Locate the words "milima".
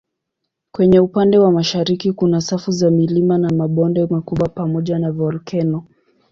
2.91-3.37